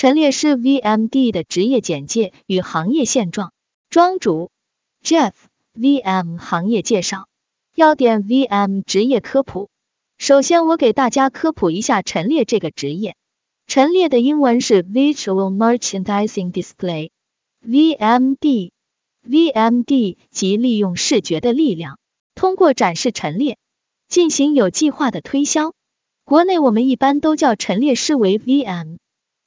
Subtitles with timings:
[0.00, 3.52] 陈列师 VMD 的职业简介与行业现状。
[3.90, 4.50] 庄主
[5.04, 5.32] Jeff
[5.74, 7.28] VM 行业介绍。
[7.74, 9.68] 要点 VM 职业科普。
[10.16, 13.14] 首先，我给大家科普一下陈列这个职业。
[13.66, 18.70] 陈列的英文是 Visual Merchandising Display，VMD。
[19.28, 21.98] VMD 即利用视觉的力量，
[22.34, 23.58] 通过展示陈列，
[24.08, 25.74] 进行有计划的推销。
[26.24, 28.96] 国内我们一般都叫陈列师为 VM。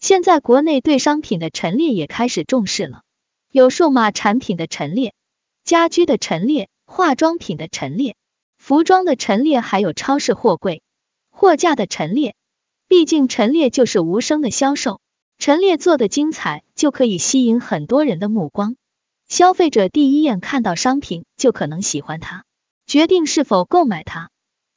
[0.00, 3.02] 现在国内对商品的陈列也开始重视了，
[3.50, 5.14] 有数码产品的陈列、
[5.62, 6.68] 家居的陈列。
[6.92, 8.16] 化妆品的陈列、
[8.58, 10.82] 服装的陈列，还有超市货柜、
[11.30, 12.34] 货架的陈列。
[12.88, 15.00] 毕竟陈列就是无声的销售，
[15.38, 18.74] 陈列做的精彩，就可以吸引很多人的目光。
[19.28, 22.44] 消费者第一眼看到商品，就可能喜欢它，
[22.88, 24.30] 决定是否购买它。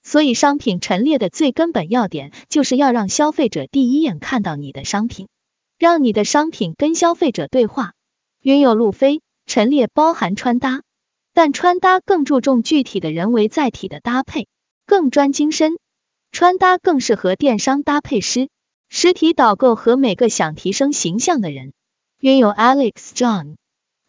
[0.03, 5.27] 所以商品陈列的最根本要点，就是要让消费者第一眼看到你的商品，
[5.79, 7.93] 让你的商品跟消费者对话。
[8.41, 10.81] 云有路飞，陈列包含穿搭。
[11.35, 14.47] 但穿搭更注重具体的人为载体的搭配，
[14.85, 15.79] 更专精深。
[16.31, 18.49] 穿搭更适合电商搭配师、
[18.87, 21.73] 实体导购和每个想提升形象的人。
[22.19, 23.55] 拥有 Alex John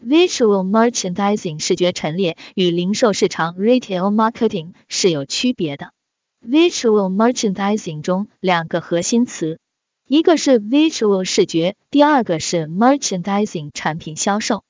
[0.05, 5.93] John，Visual Merchandising 视觉陈列与零售市场 Retail Marketing 是有区别的。
[6.47, 9.59] Visual Merchandising 中两个核心词，
[10.07, 14.63] 一个是 Visual 视觉，第二个是 Merchandising 产品销售，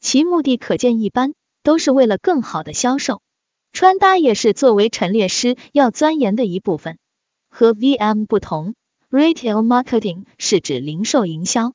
[0.00, 1.34] 其目的可见一斑。
[1.62, 3.20] 都是为了更好的销售，
[3.70, 6.96] 穿搭也是作为陈列师要钻研的一部分。
[7.50, 8.74] 和 VM 不同
[9.10, 11.74] ，Retail Marketing 是指零售营销，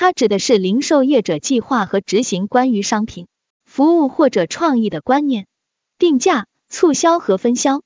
[0.00, 3.26] 它指的是零售业者计划和执行关于商品、
[3.66, 5.46] 服务或者创意的观念、
[5.98, 7.82] 定价、促销和分销。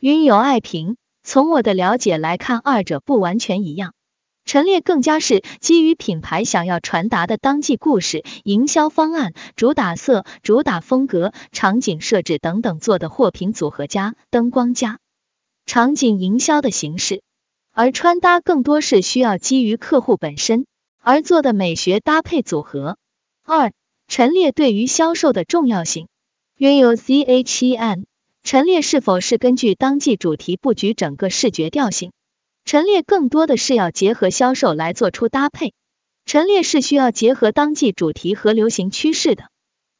[0.00, 3.92] 云有爱评，从我的了解来看，二者不完全一样。
[4.46, 15.00] 陈列更加是基于品牌想要传达的当季故事、营销方案、主打色、主打风格、场景设置等等做的货品组合加灯光加
[15.66, 17.20] 场景营销的形式，
[17.74, 20.64] 而穿搭更多是需要基于客户本身
[21.00, 22.98] 而做的美学搭配组合。
[23.44, 23.72] 二、
[24.08, 26.08] 陈列对于销售的重要性。
[26.56, 28.04] 拥有 CHEN，
[28.42, 32.12] 陈列是否是根据当季主题布局整个视觉调性？
[32.64, 35.72] 陈列更多的是要结合销售来做出搭配，
[36.26, 39.44] 陈列是需要结合当季主题和流行趋势的。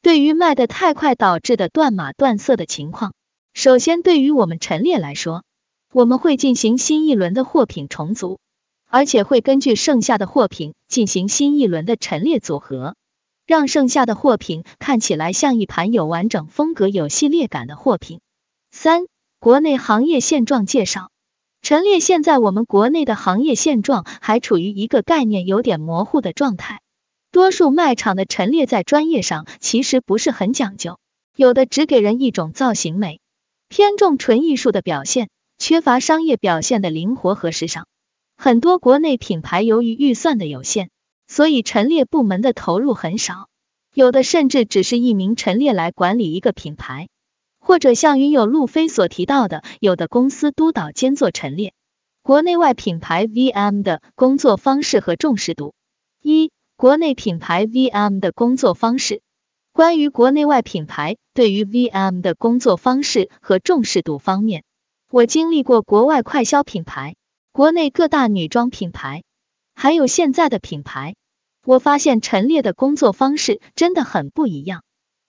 [0.01, 3.13] 对于卖的太快导致的断码断色的情况，
[3.53, 5.43] 首先对于我们陈列来说，
[5.91, 8.39] 我们会进行新一轮的货品重组，
[8.91, 12.95] 而且会根据剩下的货品进行新一轮的陈列组合，
[13.45, 18.19] 让剩下的货品看起来像一盘有完整风格、有系列感的货品。
[18.71, 19.05] 三、
[19.39, 21.11] 国内行业现状介绍。
[21.61, 26.79] 陈列现在我们国内的行业现状还处于一个概念有点模糊的状态，
[27.31, 30.97] 多数卖场的陈列在专业上其实不是很讲究，
[31.35, 33.19] 有的只给人一种造型美，
[33.67, 37.85] 偏重纯艺术的表现，缺乏商业表现的灵活和时尚。
[38.41, 40.87] 很多国内品牌由于预算的有限，
[41.27, 43.49] 所以陈列部门的投入很少，
[43.93, 47.09] 有的甚至只是一名陈列来管理一个品牌。
[47.59, 51.73] 或者像云有路飞所提到的，有的公司督导兼做陈列。
[52.23, 55.73] 国内外品牌 VM 的工作方式和重视度。
[56.21, 59.21] 一、国内品牌 VM 的工作方式。
[59.73, 64.63] 关于国内外品牌对于 VM 的工作方式和重视度方面，
[65.11, 67.15] 我经历过国外快消品牌、
[67.59, 69.23] 国内各大女装品牌，
[69.75, 71.17] 还有现在的品牌，
[71.65, 74.81] 我发现陈列的工作方式真的很不一样。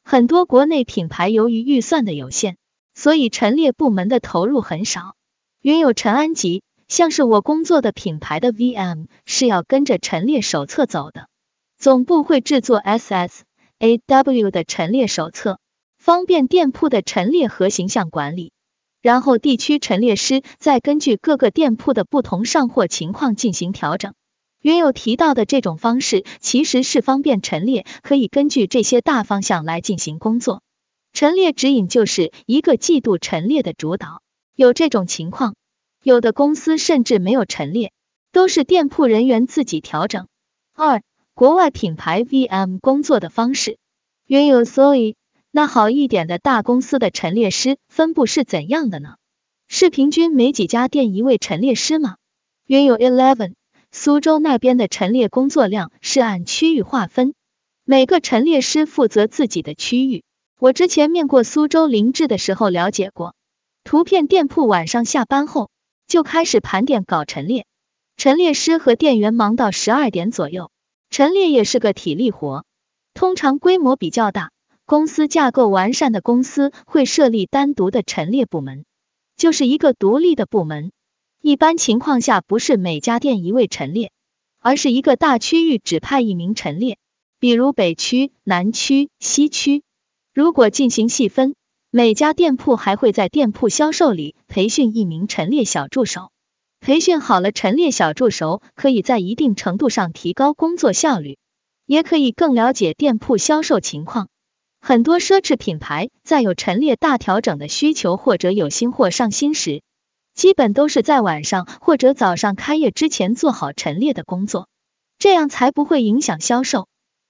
[0.04, 2.56] 很多国内品牌由于预算的有限，
[2.94, 5.16] 所以陈列部门的投入很少。
[5.60, 11.26] 云有陈安吉，像是我工作的品牌的 VM 是要跟着陈列手册走的，
[11.78, 15.58] 总部会制作 SSAW 的陈列手册，
[15.98, 18.52] 方便店铺的陈列和形象管理。
[19.02, 24.14] 然后地区陈列师再根据各个店铺的不同上货情况进行调整。
[24.60, 30.62] 原有提到的这种方式，其实是方便陈列，可以根据这些大方向来进行工作。
[31.12, 34.22] 陈列指引就是一个季度陈列的主导。
[34.54, 35.54] 有这种情况，
[36.02, 37.92] 有的公司甚至没有陈列，
[38.32, 40.28] 都是店铺人员自己调整。
[40.74, 41.02] 二、
[41.32, 43.78] 国外品牌 VM 工作的方式。
[44.26, 45.16] 原有所以，
[45.52, 49.16] 那好一点的大公司的陈列师分布是怎样的呢？
[49.66, 52.16] 是平均每几家店一位陈列师吗？
[52.66, 53.54] 约有 Eleven。
[53.92, 57.34] 苏州那边的陈列工作量是按区域划分，
[57.84, 60.22] 每个陈列师负责自己的区域。
[60.60, 63.34] 我之前面过苏州林志的时候了解过，
[63.82, 65.70] 图片店铺晚上下班后
[66.06, 67.66] 就开始盘点搞陈列，
[68.16, 70.70] 陈列师和店员忙到十二点左右。
[71.10, 72.64] 陈列也是个体力活，
[73.12, 74.52] 通常规模比较大、
[74.90, 78.84] 公司架构完善的公司会设立单独的陈列部门，
[79.36, 80.90] 就是一个独立的部门。
[81.40, 84.10] 一般情况下，不是每家店一位陈列，
[84.58, 86.98] 而是一个大区域指派一名陈列，
[87.38, 89.84] 比如北区、南区、西区。
[90.34, 91.54] 如果进行细分，
[91.92, 96.32] 每家店铺还会在店铺销售里培训一名陈列小助手。
[96.80, 101.38] 培训好了，陈列小助手可以在一定程度上提高工作效率，
[101.86, 104.28] 也可以更了解店铺销售情况。
[104.80, 109.82] 很多奢侈品牌在有陈列大调整的需求或者有新货上新时，
[110.34, 114.68] 基本都是在晚上或者早上开业之前做好陈列的工作，
[115.18, 116.88] 这样才不会影响销售。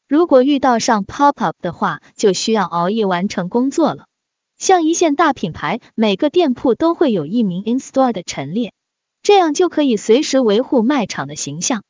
[0.08, 4.06] 如果遇到上 pop up 的话，就需要熬夜完成工作了。
[4.56, 8.72] 像一线大品牌，每个店铺都会有一名 in store 的陈列，
[9.22, 11.82] 这样就可以随时维护卖场的形象。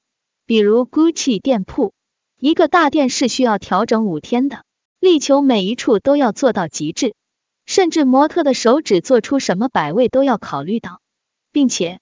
[0.47, 1.93] 比如 Gucci 店铺，
[2.39, 4.65] 一个大店是需要调整五天的，
[5.01, 7.15] 力求每一处都要做到极致。
[7.67, 11.01] 甚至模特的手指做出什么摆位都要考虑到，
[11.53, 12.01] 并且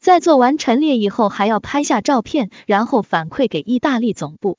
[0.00, 4.56] 在做完陈列以后还要拍下照片，然后反馈给意大利总部。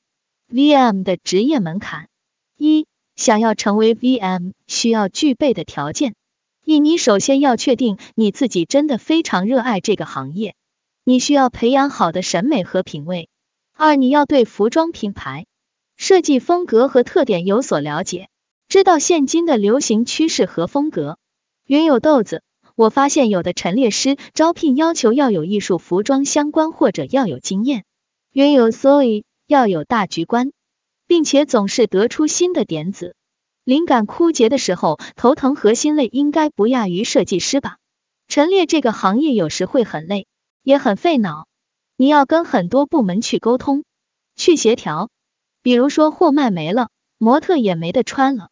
[0.53, 2.09] VM 的职业门槛：
[2.57, 2.85] 一、
[3.15, 6.13] 想要成为 VM 需要具备的条件：
[6.63, 10.53] 一、你首先要确定你自己真的非常热爱这个行业，
[11.03, 13.29] 你需要培养好的审美和品味；
[13.75, 15.47] 二、你要对服装品牌
[16.01, 18.27] 设计风格和特点有所了解。
[18.68, 21.19] 知道现今的流行趋势和风格。
[21.68, 22.42] 云有豆子，
[22.74, 27.86] 我发现有的陈列师招聘要求要有艺术服装相关或者要有经验。
[28.31, 30.51] 云有 Zoe 要有大局观，
[31.06, 33.15] 并且总是得出新的点子。
[33.63, 37.77] 灵感枯竭的时候，头疼和心累应该不亚于设计师吧？
[38.27, 40.25] 陈列这个行业有时会很累，
[40.63, 41.47] 也很费脑。
[41.95, 43.83] 你要跟很多部门去沟通，
[44.36, 45.12] 去协调。
[45.61, 48.49] 比如说货卖没了，模特也没得穿了。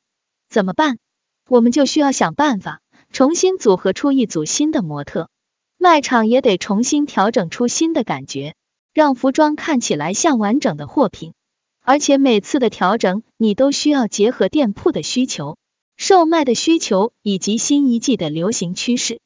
[0.49, 0.99] 怎么办？
[1.47, 5.29] 我们就需要想办法重新组合出一组新的模特，
[5.77, 8.53] 卖场也得重新调整出新的感觉，
[8.93, 11.33] 让服装看起来像完整的货品。
[11.81, 15.57] 而且每次的调整，你都需要结合店铺的需求、
[15.97, 19.19] 售卖的需求以及新一季的流行趋势，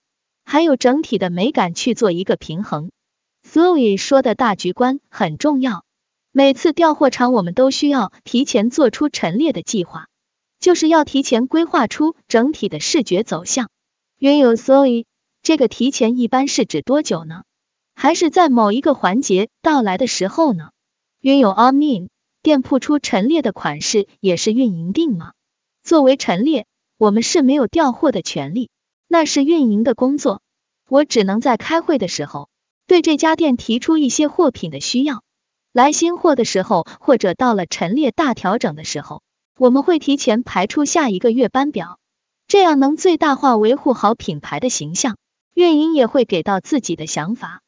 [0.45, 2.91] 还有整体的美感去做一个平衡。
[3.44, 5.83] 所以说的大局观很重要。
[6.35, 10.07] 每次调货场，我们都需要提前做出陈列的计划。
[10.59, 13.69] 就是要提前规划出整体的视觉走向。
[14.18, 15.06] 原有所以
[15.44, 17.44] 这个提前一般是指多久呢？
[17.94, 20.71] 还是在某一个环节到来的时候呢？
[21.19, 22.07] 原有 I mean
[22.41, 25.33] 店铺出陈列的款式也是运营定吗？
[25.83, 26.65] 作为陈列，
[26.97, 28.71] 我们是没有调货的权利，
[29.07, 30.41] 那是运营的工作。
[30.89, 32.50] 我只能在开会的时候
[32.88, 35.24] 对这家店提出一些货品的需要，
[35.74, 39.24] 来新货的时候或者到了陈列大调整的时候。
[39.58, 42.00] 我们会提前排出下一个月班表，
[42.48, 45.18] 这样能最大化维护好品牌的形象。
[45.54, 47.62] 运营也会给到自己的想法。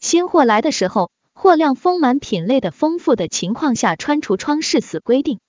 [0.00, 5.40] 新货来的时候，货量丰满、品类的丰富的情况下，穿橱窗是死规定。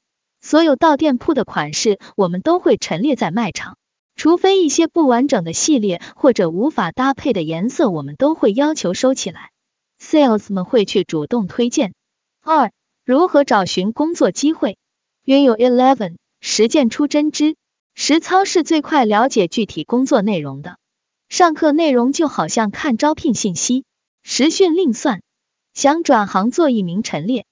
[0.41, 3.77] 所有到店铺的款式，我们都会陈列在卖场，
[4.15, 9.51] 除非一些不完整的系列或者无法搭配的颜色，我们都会要求收起来。
[10.01, 11.93] Sales 们会去主动推荐。
[12.45, 12.73] 二、
[13.05, 14.77] 如何找寻工作机会？
[15.23, 17.55] 约有 eleven，实践出真知。
[17.95, 20.77] 实操是最快了解具体工作内容的。
[21.29, 23.85] 上课内容就好像看招聘信息，
[24.23, 25.21] 实训另算。
[25.73, 27.45] 想转行做一名陈列，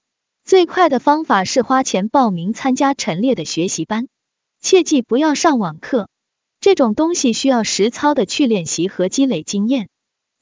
[0.44, 4.08] 最快的方法是花钱报名参加陈列的学习班，
[4.60, 6.10] 切记不要上网课，
[6.60, 9.88] 这种东西需要实操的去练习和积累经验。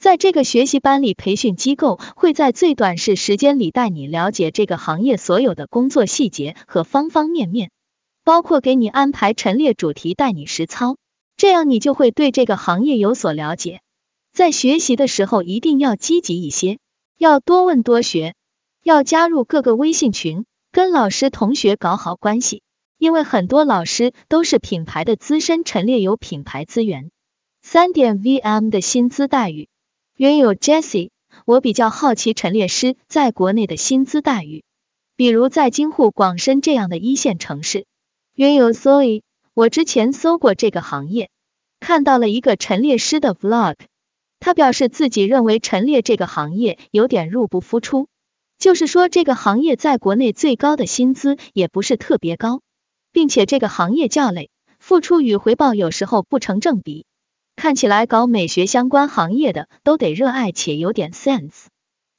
[0.01, 7.71] 在这个学习班里，培训机构会在最短时时间里带你了解这个行业所有的工作细节和方方面面，
[8.25, 10.97] 包括给你安排陈列主题，带你实操，
[11.37, 13.83] 这样你就会对这个行业有所了解。
[14.33, 16.79] 在学习的时候一定要积极一些，
[17.19, 18.35] 要多问多学，
[18.83, 22.63] 要加入各个微信群，跟老师同学搞好关系，
[22.97, 27.11] 因为很多老师都是品牌的资深陈列，有品牌资源。
[27.61, 29.69] 三点 VM 的薪资待遇。
[30.21, 31.09] 原有 Jessie，
[31.47, 34.65] 我比较好奇陈列师在国内的薪资待遇，
[35.17, 37.87] 比如在京沪广深这样的一线城市。
[38.35, 39.23] 原有 Zoe，
[39.55, 41.31] 我之前搜过这个行业，
[41.81, 43.77] 看到了一个陈列师的 Vlog，
[44.41, 48.07] 他表示自己认为陈列这个行业有点入不敷出，
[48.59, 52.61] 就是说这个行业在国内最高的薪资也不是特别高，
[53.11, 57.07] 并且这个行业较累，付出与回报有时候不成正比。
[57.61, 61.67] 看起来搞美学相关行业的都得热爱且有点 sense。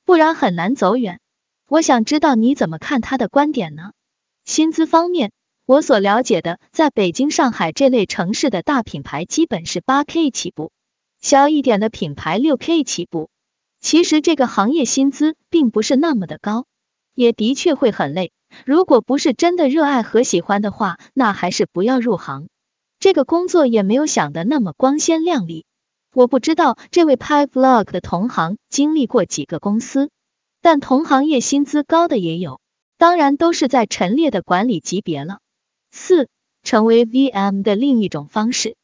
[0.06, 1.20] 不然很难走远。
[1.68, 3.94] 我想知道你怎么看他的观点呢？
[4.46, 5.32] 薪资方面，
[5.66, 10.72] 我所了解的，在北京、上海这类城市的大品牌基本是八 K 起步，
[11.22, 13.32] 小一点的品牌六 K 起步。
[13.80, 16.68] 其实这个行业薪资并不是那么的高，
[17.16, 18.32] 也的确会很累。
[18.64, 22.48] 如果不是真的热爱和喜欢的话，那还是不要入行。
[23.02, 25.66] 这个工作也没有想的那么光鲜亮丽。
[26.14, 30.12] 我不知道这位拍 vlog 的同行经历过几个公司。
[30.62, 32.62] 但同行业薪资高的也有，
[33.00, 35.40] 当然都是在陈列的管理级别了。
[35.90, 36.30] 四，
[36.62, 38.76] 成为 VM 的另一种方式。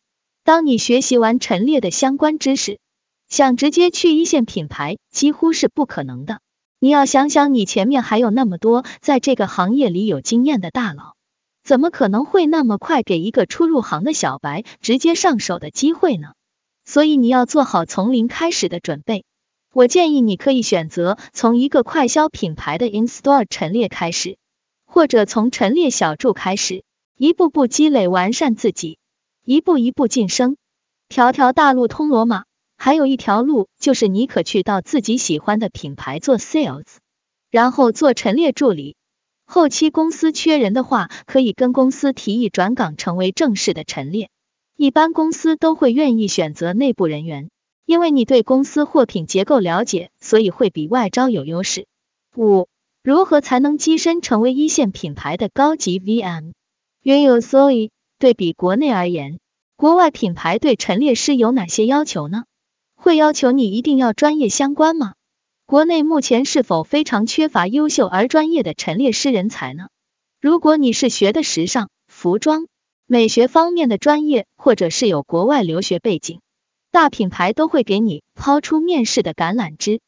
[0.44, 2.80] 当你学习完陈列的相关知识，
[3.30, 6.40] 想直接去一线品牌几乎是不可能的。
[6.80, 11.17] 你要想想，你前面还有那么多在这个行业里有经验的大佬，
[11.68, 16.30] 怎么可能会那么快给一个初入行的小白直接上手的机会呢？
[16.86, 19.26] 所以你要做好从零开始的准备。
[19.74, 24.38] 我建议你可以选择从一个快销品牌的 in store 陈列开始，
[24.86, 26.86] 或者从陈列小筑开始，
[27.18, 28.98] 一步步积累完善自己，
[29.44, 30.56] 一步一步晋升。
[31.10, 32.46] 条条大路通罗马，
[32.78, 36.86] 还有一条路就是你可去到自己喜欢的品牌做 sales，
[37.52, 38.96] 然后做陈列助理。
[39.50, 44.30] 后期公司缺人的话，可以跟公司提议转岗成为正式的陈列，
[44.76, 47.50] 一般公司都会愿意选择内部人员。
[47.86, 51.88] 因为你对公司货品结构了解，所以会比外招有优势。
[52.36, 52.68] 五、
[53.02, 56.52] 如何才能跻身成为一线品牌的高级 VM？
[57.02, 59.40] 原有所以对比国内而言，
[59.78, 62.44] 国外品牌对陈列师有哪些要求呢？
[62.96, 65.14] 会要求你一定要专业相关吗？
[65.68, 69.90] 国内目前是否非常缺乏优秀而专业的陈列师人才呢？
[70.40, 72.68] 如果你是学的时尚、服装、
[73.06, 76.40] 美学方面的专业，或者是有国外留学背景。
[76.90, 80.00] 大品牌都会给你抛出面试的橄榄枝，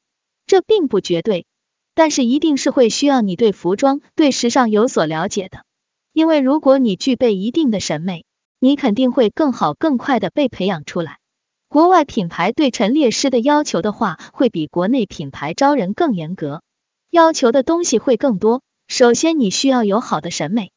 [0.48, 1.46] 这并不绝对，
[1.94, 5.66] 但是一定是会需要你对服装、对时尚有所了解的。
[6.14, 8.24] 因为如果你具备一定的审美，
[8.62, 11.20] 你肯定会更好、更快的被培养出来。
[11.70, 16.64] 国外品牌对陈列师的要求的话，会比国内品牌招人更严格，
[17.12, 18.64] 要求的东西会更多。
[18.88, 20.72] 首先，你需要有好的审美，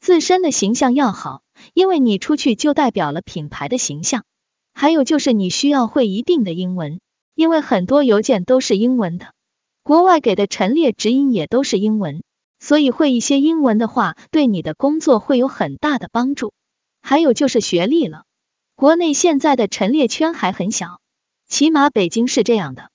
[0.00, 1.42] 自身的形象要好，
[1.74, 4.24] 因为你出去就代表了品牌的形象。
[4.72, 6.98] 还有就是你需要会一定的英文，
[7.34, 9.34] 因为很多邮件都是英文的，
[9.82, 12.22] 国外给的陈列指引也都是英文，
[12.58, 16.54] 所以会一些英文的话，对你的工作会有很大的帮助。
[17.02, 18.24] 还有就是学历了，
[18.78, 21.00] 国内现在的陈列圈还很小，
[21.48, 22.92] 起码北京是这样的，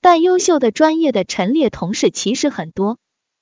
[0.00, 2.96] 但优秀的专业的陈列同事其实很多，